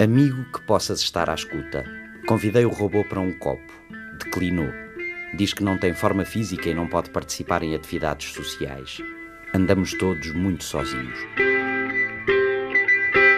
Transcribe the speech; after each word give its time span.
Amigo 0.00 0.44
que 0.52 0.60
possas 0.60 1.00
estar 1.00 1.28
à 1.28 1.34
escuta. 1.34 1.84
Convidei 2.28 2.64
o 2.64 2.68
robô 2.68 3.02
para 3.02 3.18
um 3.18 3.36
copo. 3.36 3.72
Declinou. 4.16 4.68
Diz 5.34 5.52
que 5.52 5.64
não 5.64 5.76
tem 5.76 5.92
forma 5.92 6.24
física 6.24 6.68
e 6.68 6.74
não 6.74 6.86
pode 6.86 7.10
participar 7.10 7.64
em 7.64 7.74
atividades 7.74 8.32
sociais. 8.32 8.98
Andamos 9.52 9.94
todos 9.94 10.30
muito 10.30 10.62
sozinhos. 10.62 11.18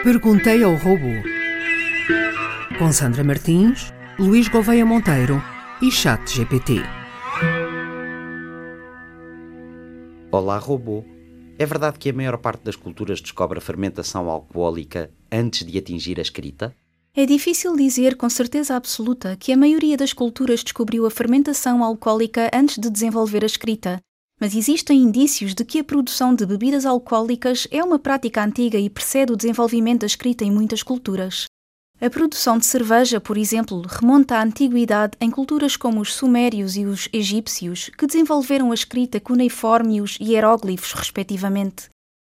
Perguntei 0.05 0.63
ao 0.63 0.75
robô. 0.75 1.15
Com 2.79 2.93
Sandra 2.93 3.25
Martins, 3.25 3.91
Luís 4.19 4.47
Gouveia 4.47 4.85
Monteiro 4.85 5.43
e 5.81 5.91
Chat 5.91 6.31
GPT. 6.31 6.83
Olá, 10.31 10.59
robô. 10.59 11.07
É 11.59 11.65
verdade 11.65 11.99
que 11.99 12.11
a 12.11 12.13
maior 12.13 12.37
parte 12.37 12.65
das 12.65 12.77
culturas 12.77 13.23
descobre 13.23 13.57
a 13.57 13.63
fermentação 13.63 14.29
alcoólica 14.29 15.11
antes 15.31 15.67
de 15.67 15.79
atingir 15.79 16.19
a 16.19 16.23
escrita? 16.23 16.75
É 17.15 17.27
difícil 17.27 17.77
dizer 17.77 18.17
com 18.17 18.31
certeza 18.31 18.77
absoluta 18.77 19.37
que 19.37 19.53
a 19.53 19.57
maioria 19.57 19.97
das 19.97 20.13
culturas 20.13 20.63
descobriu 20.63 21.07
a 21.07 21.11
fermentação 21.11 21.83
alcoólica 21.83 22.51
antes 22.55 22.79
de 22.79 22.89
desenvolver 22.89 23.43
a 23.43 23.47
escrita, 23.47 24.01
mas 24.41 24.57
existem 24.57 25.03
indícios 25.03 25.55
de 25.55 25.65
que 25.65 25.81
a 25.81 25.85
produção 25.85 26.35
de 26.35 26.47
bebidas 26.47 26.87
alcoólicas 26.87 27.69
é 27.71 27.85
uma 27.85 27.99
prática 27.99 28.43
antiga 28.43 28.79
e 28.79 28.89
precede 28.89 29.33
o 29.33 29.37
desenvolvimento 29.37 30.01
da 30.01 30.07
escrita 30.07 30.45
em 30.45 30.51
muitas 30.51 30.83
culturas. 30.83 31.45
A 32.01 32.09
produção 32.09 32.57
de 32.57 32.65
cerveja, 32.65 33.21
por 33.21 33.37
exemplo, 33.37 33.83
remonta 33.87 34.37
à 34.37 34.43
antiguidade 34.43 35.19
em 35.21 35.31
culturas 35.31 35.77
como 35.77 36.01
os 36.01 36.15
sumérios 36.15 36.75
e 36.75 36.87
os 36.87 37.11
egípcios, 37.13 37.91
que 37.91 38.07
desenvolveram 38.07 38.71
a 38.71 38.75
escrita 38.75 39.21
cuneiforme 39.21 39.97
e 39.97 40.01
os 40.01 40.17
hieróglifos, 40.19 40.95
respectivamente. 40.95 41.91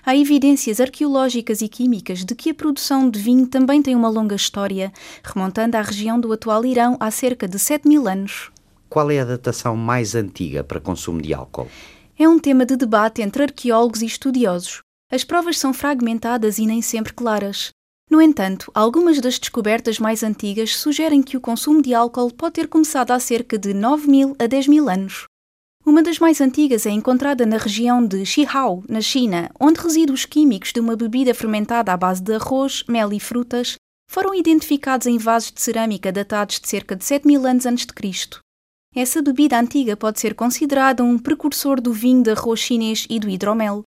Há 0.09 0.17
evidências 0.17 0.81
arqueológicas 0.81 1.61
e 1.63 1.69
químicas 1.69 2.25
de 2.25 2.33
que 2.37 2.51
a 2.51 2.55
produção 2.55 3.11
de 3.11 3.19
vinho 3.19 3.45
também 3.45 3.83
tem 3.83 3.97
uma 3.97 4.09
longa 4.09 4.37
história, 4.37 4.93
remontando 5.21 5.77
à 5.77 5.83
região 5.83 6.21
do 6.21 6.33
atual 6.33 6.65
Irão 6.65 6.97
há 7.01 7.11
cerca 7.11 7.49
de 7.49 7.59
7 7.59 7.89
mil 7.89 8.07
anos. 8.07 8.53
Qual 8.89 9.11
é 9.11 9.19
a 9.19 9.25
datação 9.25 9.77
mais 9.77 10.15
antiga 10.15 10.63
para 10.63 10.79
consumo 10.79 11.21
de 11.21 11.35
álcool? 11.35 11.67
É 12.17 12.29
um 12.29 12.39
tema 12.39 12.65
de 12.65 12.77
debate 12.77 13.21
entre 13.21 13.43
arqueólogos 13.43 14.01
e 14.01 14.07
estudiosos. 14.07 14.81
As 15.11 15.25
provas 15.25 15.59
são 15.59 15.75
fragmentadas 15.75 16.59
e 16.59 16.67
nem 16.67 16.81
sempre 16.81 17.13
claras. 17.13 17.71
No 18.09 18.23
entanto, 18.23 18.71
algumas 18.73 19.21
das 19.21 19.41
descobertas 19.41 19.99
mais 19.99 20.23
antigas 20.23 20.77
sugerem 20.77 21.21
que 21.21 21.37
o 21.37 21.41
consumo 21.41 21.83
de 21.83 21.93
álcool 21.93 22.31
pode 22.33 22.53
ter 22.53 22.69
começado 22.69 23.11
há 23.11 23.19
cerca 23.19 23.59
de 23.59 23.75
9 23.75 24.07
mil 24.07 24.37
a 24.39 24.47
10 24.47 24.69
mil 24.69 24.89
anos. 24.89 25.27
Uma 25.87 26.03
das 26.03 26.19
mais 26.19 26.41
antigas 26.41 26.85
é 26.85 26.91
encontrada 26.91 27.47
na 27.47 27.59
região 27.59 28.05
de 28.05 28.27
Xihao, 28.27 28.83
na 28.89 29.01
China, 29.01 29.49
onde 29.59 29.81
resíduos 29.81 30.27
químicos 30.27 30.73
de 30.73 30.81
uma 30.81 30.97
bebida 30.97 31.33
fermentada 31.33 31.93
à 31.93 31.97
base 31.97 32.21
de 32.21 32.35
arroz, 32.35 32.83
mel 32.89 33.13
e 33.13 33.21
frutas 33.21 33.77
foram 34.11 34.35
identificados 34.35 35.07
em 35.07 35.17
vasos 35.17 35.53
de 35.53 35.63
cerâmica 35.63 36.11
datados 36.11 36.59
de 36.59 36.69
cerca 36.69 36.97
de 36.97 37.05
7 37.05 37.25
mil 37.25 37.47
anos 37.47 37.67
antes 37.67 37.87
de 37.87 37.93
Cristo. 37.93 38.41
Essa 38.97 39.23
bebida 39.23 39.61
antiga 39.61 39.97
pode 39.97 40.19
ser 40.19 40.35
considerada 40.35 41.05
um 41.05 41.17
precursor 41.17 41.81
do 41.81 41.93
vinho 41.93 42.25
de 42.25 42.33
arroz 42.33 42.59
chinês 42.59 43.07
e 43.09 43.21
do 43.21 43.31
hidromel. 43.31 43.85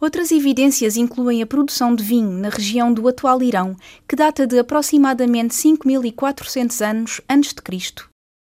Outras 0.00 0.32
evidências 0.32 0.96
incluem 0.96 1.42
a 1.42 1.46
produção 1.46 1.94
de 1.94 2.02
vinho 2.02 2.32
na 2.32 2.48
região 2.48 2.92
do 2.92 3.06
atual 3.06 3.40
Irão, 3.40 3.76
que 4.08 4.16
data 4.16 4.48
de 4.48 4.58
aproximadamente 4.58 5.54
5400 5.54 6.82
anos 6.82 7.20
antes 7.28 7.54
de 7.54 7.62
Cristo. 7.62 8.09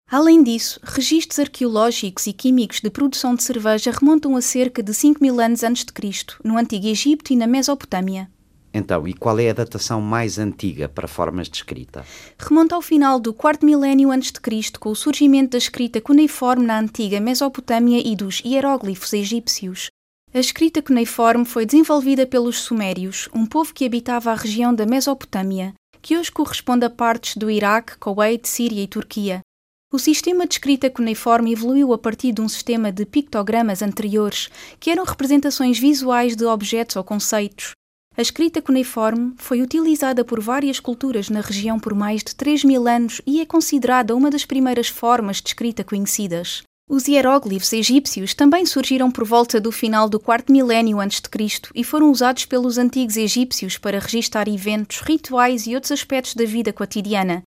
Além 0.09 0.41
disso, 0.41 0.79
registros 0.83 1.37
arqueológicos 1.37 2.27
e 2.27 2.33
químicos 2.33 2.79
de 2.79 2.89
produção 2.89 3.35
de 3.35 3.43
cerveja 3.43 3.91
remontam 3.91 4.37
a 4.37 4.41
cerca 4.41 4.81
de 4.81 4.93
5000 4.93 5.39
anos 5.41 5.63
antes 5.63 5.83
de 5.83 5.91
Cristo, 5.91 6.39
no 6.45 6.57
Antigo 6.57 6.87
Egito 6.87 7.33
e 7.33 7.35
na 7.35 7.45
Mesopotâmia. 7.45 8.29
Então, 8.73 9.05
e 9.05 9.13
qual 9.13 9.37
é 9.37 9.49
a 9.49 9.53
datação 9.53 9.99
mais 9.99 10.39
antiga 10.39 10.87
para 10.87 11.09
formas 11.09 11.49
de 11.49 11.57
escrita? 11.57 12.05
Remonta 12.39 12.75
ao 12.75 12.81
final 12.81 13.19
do 13.19 13.33
quarto 13.33 13.65
milénio 13.65 14.09
antes 14.09 14.31
de 14.31 14.39
Cristo, 14.39 14.79
com 14.79 14.91
o 14.91 14.95
surgimento 14.95 15.51
da 15.51 15.57
escrita 15.57 15.99
cuneiforme 15.99 16.65
na 16.65 16.79
antiga 16.79 17.19
Mesopotâmia 17.19 18.01
e 18.05 18.15
dos 18.15 18.41
hieróglifos 18.45 19.11
egípcios. 19.11 19.87
A 20.33 20.39
escrita 20.39 20.81
cuneiforme 20.81 21.43
foi 21.43 21.65
desenvolvida 21.65 22.25
pelos 22.25 22.59
Sumérios, 22.59 23.27
um 23.33 23.45
povo 23.45 23.73
que 23.73 23.85
habitava 23.85 24.31
a 24.31 24.35
região 24.35 24.73
da 24.73 24.85
Mesopotâmia, 24.85 25.73
que 26.01 26.17
hoje 26.17 26.31
corresponde 26.31 26.85
a 26.85 26.89
partes 26.89 27.35
do 27.35 27.51
Iraque, 27.51 27.97
Kuwait, 27.97 28.47
Síria 28.47 28.83
e 28.83 28.87
Turquia. 28.87 29.41
O 29.89 29.97
sistema 29.97 30.45
de 30.45 30.55
escrita 30.55 30.89
cuneiforme 30.89 31.53
evoluiu 31.53 31.93
a 31.93 31.97
partir 31.97 32.33
de 32.33 32.41
um 32.41 32.49
sistema 32.49 32.91
de 32.91 33.05
pictogramas 33.05 33.81
anteriores, 33.81 34.49
que 34.81 34.91
eram 34.91 35.05
representações 35.05 35.79
visuais 35.79 36.35
de 36.35 36.43
objetos 36.43 36.97
ou 36.97 37.05
conceitos. 37.05 37.71
A 38.17 38.21
escrita 38.21 38.61
cuneiforme 38.61 39.33
foi 39.37 39.61
utilizada 39.61 40.25
por 40.25 40.41
várias 40.41 40.77
culturas 40.81 41.29
na 41.29 41.39
região 41.39 41.79
por 41.79 41.95
mais 41.95 42.21
de 42.21 42.35
3 42.35 42.65
mil 42.65 42.85
anos 42.85 43.21
e 43.25 43.39
é 43.39 43.45
considerada 43.45 44.13
uma 44.13 44.29
das 44.29 44.43
primeiras 44.43 44.89
formas 44.89 45.41
de 45.41 45.47
escrita 45.47 45.85
conhecidas. 45.85 46.63
Os 46.89 47.07
hieróglifos 47.07 47.71
egípcios 47.71 48.33
também 48.33 48.65
surgiram 48.65 49.09
por 49.09 49.23
volta 49.23 49.57
do 49.57 49.71
final 49.71 50.09
do 50.09 50.19
quarto 50.19 50.51
milénio 50.51 50.99
antes 50.99 51.21
de 51.21 51.29
Cristo 51.29 51.71
e 51.73 51.81
foram 51.81 52.11
usados 52.11 52.43
pelos 52.43 52.77
antigos 52.77 53.15
egípcios 53.15 53.77
para 53.77 53.99
registar 53.99 54.49
eventos, 54.49 54.99
rituais 54.99 55.65
e 55.65 55.75
outros 55.75 55.93
aspectos 55.93 56.33
da 56.35 56.43
vida 56.43 56.73
cotidiana. 56.73 57.41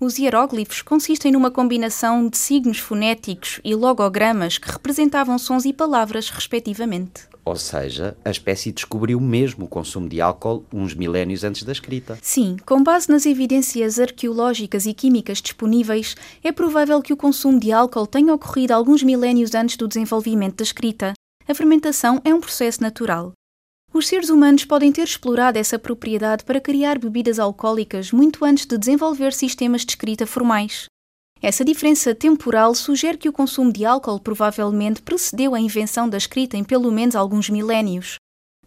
Os 0.00 0.18
hieróglifos 0.18 0.82
consistem 0.82 1.30
numa 1.30 1.52
combinação 1.52 2.28
de 2.28 2.36
signos 2.36 2.78
fonéticos 2.78 3.60
e 3.62 3.76
logogramas 3.76 4.58
que 4.58 4.68
representavam 4.68 5.38
sons 5.38 5.64
e 5.64 5.72
palavras, 5.72 6.30
respectivamente. 6.30 7.28
Ou 7.44 7.54
seja, 7.54 8.16
a 8.24 8.30
espécie 8.30 8.72
descobriu 8.72 9.20
mesmo 9.20 9.66
o 9.66 9.68
consumo 9.68 10.08
de 10.08 10.20
álcool 10.20 10.64
uns 10.72 10.94
milénios 10.94 11.44
antes 11.44 11.62
da 11.62 11.70
escrita. 11.70 12.18
Sim, 12.20 12.56
com 12.66 12.82
base 12.82 13.08
nas 13.08 13.24
evidências 13.24 14.00
arqueológicas 14.00 14.84
e 14.84 14.92
químicas 14.92 15.40
disponíveis, 15.40 16.16
é 16.42 16.50
provável 16.50 17.00
que 17.00 17.12
o 17.12 17.16
consumo 17.16 17.60
de 17.60 17.70
álcool 17.70 18.06
tenha 18.06 18.34
ocorrido 18.34 18.74
alguns 18.74 19.02
milénios 19.02 19.54
antes 19.54 19.76
do 19.76 19.86
desenvolvimento 19.86 20.56
da 20.56 20.64
escrita. 20.64 21.12
A 21.46 21.54
fermentação 21.54 22.20
é 22.24 22.34
um 22.34 22.40
processo 22.40 22.82
natural. 22.82 23.32
Os 23.94 24.08
seres 24.08 24.28
humanos 24.28 24.64
podem 24.64 24.90
ter 24.90 25.04
explorado 25.04 25.56
essa 25.56 25.78
propriedade 25.78 26.42
para 26.42 26.60
criar 26.60 26.98
bebidas 26.98 27.38
alcoólicas 27.38 28.10
muito 28.10 28.44
antes 28.44 28.66
de 28.66 28.76
desenvolver 28.76 29.32
sistemas 29.32 29.82
de 29.82 29.92
escrita 29.92 30.26
formais. 30.26 30.86
Essa 31.40 31.64
diferença 31.64 32.12
temporal 32.12 32.74
sugere 32.74 33.16
que 33.16 33.28
o 33.28 33.32
consumo 33.32 33.72
de 33.72 33.84
álcool 33.84 34.18
provavelmente 34.18 35.00
precedeu 35.00 35.54
a 35.54 35.60
invenção 35.60 36.08
da 36.08 36.18
escrita 36.18 36.56
em 36.56 36.64
pelo 36.64 36.90
menos 36.90 37.14
alguns 37.14 37.48
milénios. 37.48 38.16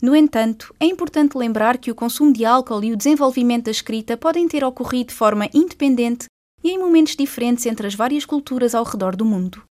No 0.02 0.16
entanto, 0.16 0.74
é 0.80 0.86
importante 0.86 1.38
lembrar 1.38 1.78
que 1.78 1.92
o 1.92 1.96
consumo 1.96 2.32
de 2.32 2.46
álcool 2.46 2.82
e 2.86 2.94
o 2.94 2.98
desenvolvimento 2.98 3.66
da 3.66 3.72
escrita 3.72 4.16
podem 4.16 4.48
ter 4.48 4.64
ocorrido 4.64 5.10
de 5.10 5.16
forma 5.16 5.50
independente 5.54 6.28
e 6.64 6.70
em 6.70 6.80
momentos 6.80 7.18
diferentes 7.18 7.66
entre 7.66 7.86
as 7.86 7.96
várias 7.96 8.24
culturas 8.24 8.74
ao 8.74 8.86
redor 8.86 9.14
do 9.14 9.26
mundo. 9.26 9.62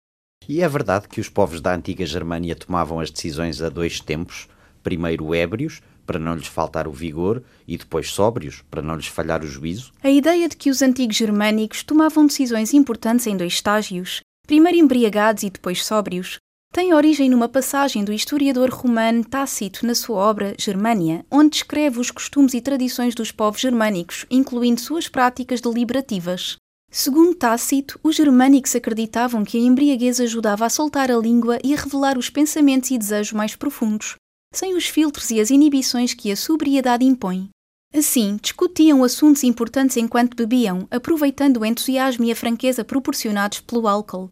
E 0.46 0.60
é 0.60 0.68
verdade 0.68 1.08
que 1.08 1.20
os 1.20 1.30
povos 1.30 1.62
da 1.62 1.74
antiga 1.74 2.04
Germânia 2.04 2.54
tomavam 2.54 3.00
as 3.00 3.10
decisões 3.10 3.62
a 3.62 3.70
dois 3.70 4.00
tempos, 4.00 4.48
primeiro 4.86 5.34
ébrios, 5.34 5.82
para 6.06 6.16
não 6.16 6.36
lhes 6.36 6.46
faltar 6.46 6.86
o 6.86 6.92
vigor, 6.92 7.42
e 7.66 7.76
depois 7.76 8.08
sóbrios, 8.08 8.62
para 8.70 8.80
não 8.80 8.94
lhes 8.94 9.08
falhar 9.08 9.42
o 9.42 9.46
juízo? 9.46 9.92
A 10.00 10.08
ideia 10.08 10.48
de 10.48 10.56
que 10.56 10.70
os 10.70 10.80
antigos 10.80 11.16
germânicos 11.16 11.82
tomavam 11.82 12.24
decisões 12.24 12.72
importantes 12.72 13.26
em 13.26 13.36
dois 13.36 13.54
estágios, 13.54 14.20
primeiro 14.46 14.78
embriagados 14.78 15.42
e 15.42 15.50
depois 15.50 15.84
sóbrios, 15.84 16.36
tem 16.72 16.94
origem 16.94 17.28
numa 17.28 17.48
passagem 17.48 18.04
do 18.04 18.12
historiador 18.12 18.70
romano 18.70 19.24
Tácito 19.24 19.84
na 19.84 19.94
sua 19.96 20.18
obra 20.18 20.54
Germânia, 20.56 21.26
onde 21.28 21.50
descreve 21.50 21.98
os 21.98 22.12
costumes 22.12 22.54
e 22.54 22.60
tradições 22.60 23.12
dos 23.12 23.32
povos 23.32 23.60
germânicos, 23.60 24.24
incluindo 24.30 24.80
suas 24.80 25.08
práticas 25.08 25.60
deliberativas. 25.60 26.56
Segundo 26.92 27.34
Tácito, 27.34 27.98
os 28.04 28.14
germânicos 28.14 28.76
acreditavam 28.76 29.44
que 29.44 29.58
a 29.58 29.60
embriaguez 29.60 30.20
ajudava 30.20 30.64
a 30.64 30.70
soltar 30.70 31.10
a 31.10 31.18
língua 31.18 31.58
e 31.64 31.74
a 31.74 31.76
revelar 31.76 32.16
os 32.16 32.30
pensamentos 32.30 32.92
e 32.92 32.98
desejos 32.98 33.32
mais 33.32 33.56
profundos, 33.56 34.14
sem 34.52 34.74
os 34.74 34.86
filtros 34.86 35.30
e 35.30 35.40
as 35.40 35.50
inibições 35.50 36.14
que 36.14 36.30
a 36.30 36.36
sobriedade 36.36 37.04
impõe. 37.04 37.48
Assim, 37.94 38.38
discutiam 38.42 39.02
assuntos 39.02 39.44
importantes 39.44 39.96
enquanto 39.96 40.36
bebiam, 40.36 40.86
aproveitando 40.90 41.58
o 41.58 41.64
entusiasmo 41.64 42.24
e 42.24 42.32
a 42.32 42.36
franqueza 42.36 42.84
proporcionados 42.84 43.60
pelo 43.60 43.88
álcool. 43.88 44.28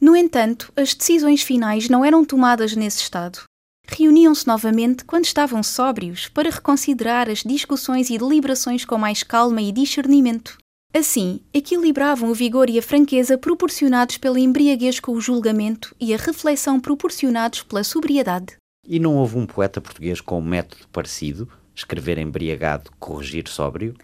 No 0.00 0.16
entanto, 0.16 0.72
as 0.76 0.94
decisões 0.94 1.42
finais 1.42 1.88
não 1.88 2.04
eram 2.04 2.24
tomadas 2.24 2.74
nesse 2.74 3.00
estado. 3.02 3.44
Reuniam-se 3.86 4.46
novamente 4.46 5.04
quando 5.04 5.24
estavam 5.24 5.62
sóbrios 5.62 6.28
para 6.28 6.50
reconsiderar 6.50 7.30
as 7.30 7.42
discussões 7.42 8.10
e 8.10 8.18
deliberações 8.18 8.84
com 8.84 8.98
mais 8.98 9.22
calma 9.22 9.62
e 9.62 9.70
discernimento. 9.70 10.58
Assim, 10.92 11.40
equilibravam 11.52 12.30
o 12.30 12.34
vigor 12.34 12.68
e 12.68 12.78
a 12.78 12.82
franqueza 12.82 13.38
proporcionados 13.38 14.16
pela 14.16 14.40
embriaguez 14.40 14.98
com 14.98 15.12
o 15.12 15.20
julgamento 15.20 15.94
e 16.00 16.12
a 16.12 16.16
reflexão 16.16 16.80
proporcionados 16.80 17.62
pela 17.62 17.84
sobriedade. 17.84 18.56
E 18.88 19.00
não 19.00 19.16
houve 19.16 19.36
um 19.36 19.46
poeta 19.46 19.80
português 19.80 20.20
com 20.20 20.38
um 20.38 20.44
método 20.44 20.86
parecido, 20.92 21.48
escrever 21.74 22.18
embriagado, 22.18 22.90
corrigir 23.00 23.48
sóbrio? 23.48 23.94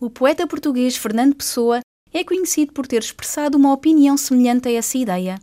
O 0.00 0.10
poeta 0.10 0.46
português 0.46 0.96
Fernando 0.96 1.36
Pessoa 1.36 1.80
é 2.12 2.24
conhecido 2.24 2.72
por 2.72 2.86
ter 2.86 3.00
expressado 3.02 3.56
uma 3.56 3.72
opinião 3.72 4.16
semelhante 4.16 4.68
a 4.68 4.72
essa 4.72 4.98
ideia. 4.98 5.38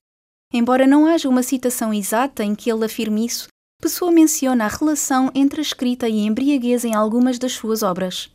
Embora 0.54 0.86
não 0.86 1.06
haja 1.06 1.30
uma 1.30 1.44
citação 1.44 1.94
exata 1.94 2.44
em 2.44 2.54
que 2.54 2.70
ele 2.70 2.86
afirme 2.86 3.26
isso, 3.26 3.48
Pessoa 3.82 4.12
menciona 4.12 4.66
a 4.66 4.68
relação 4.68 5.32
entre 5.34 5.62
a 5.62 5.62
escrita 5.62 6.10
e 6.10 6.20
a 6.20 6.26
embriaguez 6.26 6.84
em 6.84 6.94
algumas 6.94 7.40
das 7.40 7.54
suas 7.54 7.82
obras. 7.82 8.30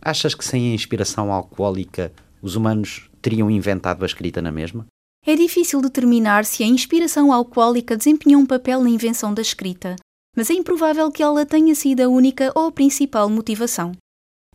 Achas 0.00 0.34
que 0.34 0.44
sem 0.44 0.70
a 0.70 0.74
inspiração 0.74 1.30
alcoólica 1.30 2.10
os 2.40 2.56
humanos 2.56 3.10
teriam 3.20 3.50
inventado 3.50 4.02
a 4.02 4.06
escrita 4.06 4.40
na 4.40 4.50
mesma? 4.50 4.86
É 5.26 5.34
difícil 5.34 5.82
determinar 5.82 6.44
se 6.44 6.62
a 6.62 6.66
inspiração 6.66 7.32
alcoólica 7.32 7.96
desempenhou 7.96 8.40
um 8.40 8.46
papel 8.46 8.80
na 8.82 8.88
invenção 8.88 9.34
da 9.34 9.42
escrita, 9.42 9.96
mas 10.36 10.50
é 10.50 10.54
improvável 10.54 11.10
que 11.10 11.22
ela 11.22 11.46
tenha 11.46 11.74
sido 11.74 12.02
a 12.02 12.08
única 12.08 12.52
ou 12.54 12.66
a 12.66 12.72
principal 12.72 13.30
motivação. 13.30 13.92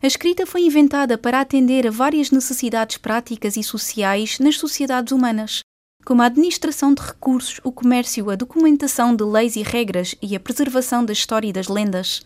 A 0.00 0.06
escrita 0.06 0.46
foi 0.46 0.62
inventada 0.62 1.18
para 1.18 1.40
atender 1.40 1.86
a 1.86 1.90
várias 1.90 2.30
necessidades 2.30 2.96
práticas 2.96 3.56
e 3.56 3.62
sociais 3.62 4.38
nas 4.38 4.56
sociedades 4.56 5.12
humanas, 5.12 5.60
como 6.04 6.22
a 6.22 6.26
administração 6.26 6.94
de 6.94 7.02
recursos, 7.02 7.60
o 7.62 7.70
comércio, 7.70 8.30
a 8.30 8.36
documentação 8.36 9.14
de 9.14 9.24
leis 9.24 9.56
e 9.56 9.62
regras 9.62 10.14
e 10.22 10.34
a 10.34 10.40
preservação 10.40 11.04
da 11.04 11.12
história 11.12 11.48
e 11.48 11.52
das 11.52 11.68
lendas. 11.68 12.22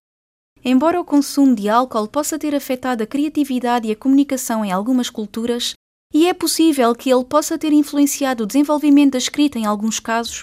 Embora 0.65 1.01
o 1.01 1.05
consumo 1.05 1.55
de 1.55 1.69
álcool 1.69 2.09
possa 2.09 2.39
ter 2.39 2.55
afetado 2.55 3.03
a 3.03 3.07
criatividade 3.07 3.89
e 3.89 3.93
a 3.93 3.97
comunicação 3.97 4.65
em 4.65 4.73
algumas 4.73 5.11
culturas, 5.11 5.75
e 6.13 6.27
é 6.27 6.33
possível 6.33 6.95
que 6.95 7.13
ele 7.13 7.25
possa 7.25 7.59
ter 7.59 7.73
influenciado 7.73 8.45
o 8.45 8.47
desenvolvimento 8.47 9.13
da 9.13 9.19
escrita 9.19 9.59
em 9.59 9.67
alguns 9.67 10.01
casos, 10.01 10.43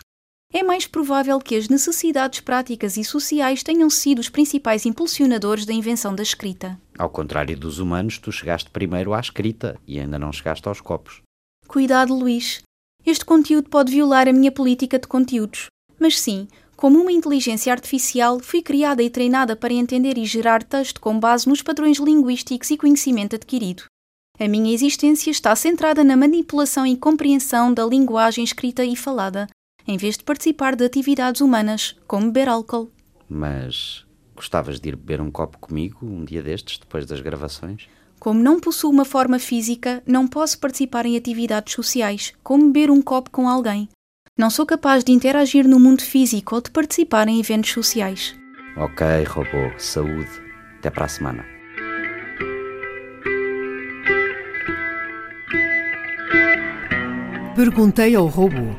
é 0.53 0.61
mais 0.61 0.85
provável 0.85 1.39
que 1.39 1.55
as 1.55 1.67
necessidades 1.67 2.39
práticas 2.39 2.95
e 2.95 3.03
sociais 3.03 3.63
tenham 3.63 3.89
sido 3.89 4.19
os 4.19 4.29
principais 4.29 4.85
impulsionadores 4.85 5.65
da 5.65 5.73
invenção 5.73 6.13
da 6.13 6.21
escrita. 6.21 6.79
Ao 6.97 7.09
contrário 7.09 7.57
dos 7.57 7.79
humanos, 7.79 8.19
tu 8.19 8.31
chegaste 8.31 8.69
primeiro 8.69 9.15
à 9.15 9.19
escrita 9.19 9.79
e 9.87 9.99
ainda 9.99 10.19
não 10.19 10.31
chegaste 10.31 10.67
aos 10.67 10.79
copos. 10.79 11.23
Cuidado, 11.67 12.13
Luís. 12.13 12.61
Este 13.03 13.25
conteúdo 13.25 13.67
pode 13.67 13.91
violar 13.91 14.27
a 14.27 14.33
minha 14.33 14.51
política 14.51 14.99
de 14.99 15.07
conteúdos. 15.07 15.67
Mas 15.99 16.19
sim, 16.19 16.47
como 16.77 16.99
uma 16.99 17.11
inteligência 17.11 17.73
artificial, 17.73 18.39
fui 18.39 18.61
criada 18.61 19.01
e 19.01 19.09
treinada 19.09 19.55
para 19.55 19.73
entender 19.73 20.19
e 20.19 20.25
gerar 20.25 20.61
texto 20.63 21.01
com 21.01 21.19
base 21.19 21.49
nos 21.49 21.63
padrões 21.63 21.97
linguísticos 21.97 22.69
e 22.69 22.77
conhecimento 22.77 23.35
adquirido. 23.35 23.85
A 24.39 24.47
minha 24.47 24.73
existência 24.73 25.31
está 25.31 25.55
centrada 25.55 26.03
na 26.03 26.15
manipulação 26.15 26.85
e 26.85 26.95
compreensão 26.95 27.73
da 27.73 27.85
linguagem 27.85 28.43
escrita 28.43 28.83
e 28.83 28.95
falada, 28.95 29.47
em 29.87 29.97
vez 29.97 30.17
de 30.17 30.23
participar 30.23 30.75
de 30.75 30.85
atividades 30.85 31.41
humanas, 31.41 31.95
como 32.07 32.27
beber 32.27 32.49
álcool. 32.49 32.91
Mas 33.29 34.05
gostavas 34.35 34.79
de 34.79 34.89
ir 34.89 34.95
beber 34.95 35.21
um 35.21 35.31
copo 35.31 35.57
comigo 35.59 35.99
um 36.05 36.25
dia 36.25 36.41
destes, 36.41 36.77
depois 36.77 37.05
das 37.05 37.21
gravações? 37.21 37.87
Como 38.19 38.41
não 38.41 38.59
possuo 38.59 38.89
uma 38.89 39.05
forma 39.05 39.37
física, 39.37 40.01
não 40.07 40.27
posso 40.27 40.57
participar 40.59 41.05
em 41.05 41.17
atividades 41.17 41.73
sociais, 41.73 42.33
como 42.41 42.67
beber 42.71 42.89
um 42.89 43.01
copo 43.01 43.29
com 43.29 43.49
alguém. 43.49 43.89
Não 44.37 44.49
sou 44.49 44.65
capaz 44.65 45.03
de 45.03 45.11
interagir 45.11 45.67
no 45.67 45.79
mundo 45.79 46.01
físico 46.01 46.55
ou 46.55 46.61
de 46.61 46.71
participar 46.71 47.27
em 47.27 47.39
eventos 47.39 47.71
sociais. 47.71 48.35
Ok, 48.77 49.05
robô. 49.25 49.77
Saúde. 49.77 50.31
Até 50.79 50.89
para 50.89 51.05
a 51.05 51.07
semana. 51.07 51.45
Perguntei 57.55 58.15
ao 58.15 58.25
robô. 58.25 58.75